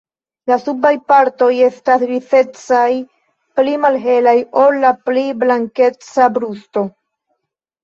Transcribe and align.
La 0.51 0.55
subaj 0.59 0.91
partoj 1.11 1.49
estas 1.65 2.05
grizecaj, 2.05 2.87
pli 3.61 3.77
malhelaj 3.85 4.35
ol 4.65 4.81
la 4.87 4.93
pli 5.13 5.29
blankeca 5.45 6.33
brusto. 6.41 6.87